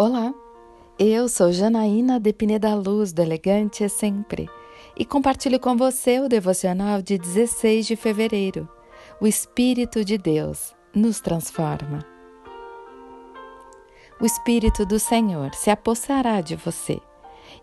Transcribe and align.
Olá, 0.00 0.32
eu 0.96 1.28
sou 1.28 1.50
Janaína 1.50 2.20
de 2.20 2.32
Pineda 2.32 2.72
Luz, 2.72 3.12
do 3.12 3.20
Elegante 3.20 3.82
é 3.82 3.88
Sempre, 3.88 4.48
e 4.96 5.04
compartilho 5.04 5.58
com 5.58 5.76
você 5.76 6.20
o 6.20 6.28
devocional 6.28 7.02
de 7.02 7.18
16 7.18 7.84
de 7.84 7.96
fevereiro. 7.96 8.68
O 9.20 9.26
Espírito 9.26 10.04
de 10.04 10.16
Deus 10.16 10.72
nos 10.94 11.18
transforma. 11.18 12.06
O 14.20 14.24
Espírito 14.24 14.86
do 14.86 15.00
Senhor 15.00 15.52
se 15.52 15.68
apossará 15.68 16.40
de 16.42 16.54
você, 16.54 17.00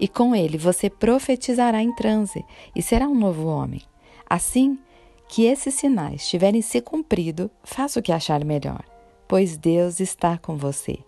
e 0.00 0.08
com 0.08 0.34
ele 0.34 0.58
você 0.58 0.90
profetizará 0.90 1.80
em 1.80 1.94
transe 1.94 2.44
e 2.74 2.82
será 2.82 3.06
um 3.06 3.14
novo 3.14 3.46
homem. 3.46 3.82
Assim 4.28 4.76
que 5.28 5.44
esses 5.44 5.74
sinais 5.74 6.28
tiverem 6.28 6.62
se 6.62 6.80
cumprido, 6.80 7.48
faça 7.62 8.00
o 8.00 8.02
que 8.02 8.10
achar 8.10 8.44
melhor, 8.44 8.82
pois 9.28 9.56
Deus 9.56 10.00
está 10.00 10.36
com 10.36 10.56
você. 10.56 10.98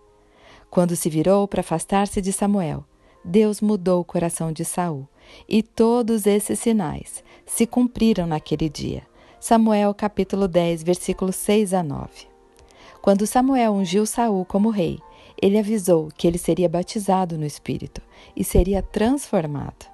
Quando 0.69 0.95
se 0.95 1.09
virou 1.09 1.47
para 1.47 1.61
afastar-se 1.61 2.21
de 2.21 2.31
Samuel, 2.31 2.83
Deus 3.23 3.61
mudou 3.61 4.01
o 4.01 4.05
coração 4.05 4.51
de 4.51 4.63
Saul, 4.63 5.07
e 5.47 5.61
todos 5.61 6.25
esses 6.25 6.59
sinais 6.59 7.23
se 7.45 7.65
cumpriram 7.65 8.27
naquele 8.27 8.69
dia. 8.69 9.03
Samuel 9.39 9.93
capítulo 9.93 10.47
10, 10.47 10.83
versículos 10.83 11.35
6 11.35 11.73
a 11.73 11.83
9. 11.83 12.09
Quando 13.01 13.27
Samuel 13.27 13.73
ungiu 13.73 14.05
Saul 14.05 14.45
como 14.45 14.69
rei, 14.69 14.99
ele 15.41 15.57
avisou 15.57 16.09
que 16.17 16.27
ele 16.27 16.37
seria 16.37 16.67
batizado 16.67 17.37
no 17.37 17.45
Espírito 17.45 18.01
e 18.35 18.43
seria 18.43 18.81
transformado. 18.81 19.85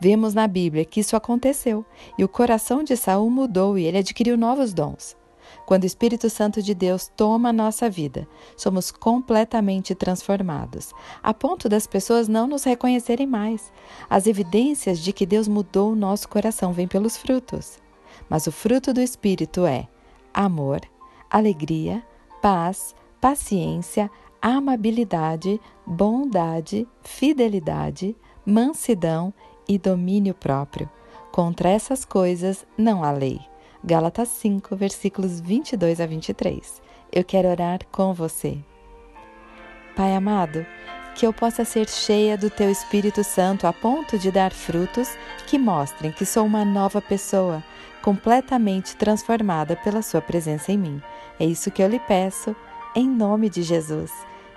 Vemos 0.00 0.34
na 0.34 0.46
Bíblia 0.46 0.84
que 0.84 1.00
isso 1.00 1.16
aconteceu, 1.16 1.84
e 2.18 2.24
o 2.24 2.28
coração 2.28 2.82
de 2.82 2.96
Saul 2.96 3.30
mudou 3.30 3.78
e 3.78 3.84
ele 3.84 3.98
adquiriu 3.98 4.36
novos 4.36 4.74
dons. 4.74 5.16
Quando 5.70 5.84
o 5.84 5.86
Espírito 5.86 6.28
Santo 6.28 6.60
de 6.60 6.74
Deus 6.74 7.06
toma 7.06 7.50
a 7.50 7.52
nossa 7.52 7.88
vida, 7.88 8.26
somos 8.56 8.90
completamente 8.90 9.94
transformados, 9.94 10.92
a 11.22 11.32
ponto 11.32 11.68
das 11.68 11.86
pessoas 11.86 12.26
não 12.26 12.48
nos 12.48 12.64
reconhecerem 12.64 13.24
mais. 13.24 13.72
As 14.10 14.26
evidências 14.26 14.98
de 14.98 15.12
que 15.12 15.24
Deus 15.24 15.46
mudou 15.46 15.92
o 15.92 15.94
nosso 15.94 16.28
coração 16.28 16.72
vêm 16.72 16.88
pelos 16.88 17.16
frutos. 17.16 17.78
Mas 18.28 18.48
o 18.48 18.50
fruto 18.50 18.92
do 18.92 19.00
Espírito 19.00 19.64
é 19.64 19.86
amor, 20.34 20.80
alegria, 21.30 22.02
paz, 22.42 22.92
paciência, 23.20 24.10
amabilidade, 24.42 25.60
bondade, 25.86 26.84
fidelidade, 27.00 28.16
mansidão 28.44 29.32
e 29.68 29.78
domínio 29.78 30.34
próprio. 30.34 30.90
Contra 31.30 31.68
essas 31.68 32.04
coisas 32.04 32.66
não 32.76 33.04
há 33.04 33.12
lei. 33.12 33.49
Gálatas 33.82 34.28
5, 34.28 34.76
versículos 34.76 35.40
22 35.40 36.02
a 36.02 36.06
23. 36.06 36.82
Eu 37.10 37.24
quero 37.24 37.48
orar 37.48 37.78
com 37.90 38.12
você. 38.12 38.58
Pai 39.96 40.14
amado, 40.14 40.66
que 41.14 41.26
eu 41.26 41.32
possa 41.32 41.64
ser 41.64 41.88
cheia 41.88 42.36
do 42.36 42.50
Teu 42.50 42.70
Espírito 42.70 43.24
Santo 43.24 43.66
a 43.66 43.72
ponto 43.72 44.18
de 44.18 44.30
dar 44.30 44.52
frutos 44.52 45.16
que 45.46 45.58
mostrem 45.58 46.12
que 46.12 46.26
sou 46.26 46.44
uma 46.44 46.62
nova 46.62 47.00
pessoa, 47.00 47.64
completamente 48.02 48.94
transformada 48.96 49.74
pela 49.76 50.02
Sua 50.02 50.20
presença 50.20 50.70
em 50.70 50.76
mim. 50.76 51.02
É 51.38 51.46
isso 51.46 51.70
que 51.70 51.82
eu 51.82 51.88
lhe 51.88 52.00
peço, 52.00 52.54
em 52.94 53.08
nome 53.08 53.48
de 53.48 53.62
Jesus. 53.62 54.12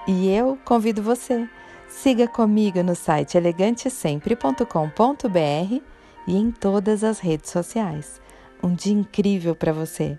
E 0.06 0.30
eu 0.30 0.60
convido 0.66 1.02
você. 1.02 1.48
Siga 1.88 2.28
comigo 2.28 2.84
no 2.84 2.94
site 2.94 3.38
elegantesempre.com.br 3.38 5.82
e 6.28 6.36
em 6.36 6.52
todas 6.52 7.06
as 7.06 7.20
redes 7.20 7.52
sociais. 7.52 8.22
Um 8.64 8.74
dia 8.74 8.94
incrível 8.94 9.54
para 9.54 9.74
você! 9.74 10.18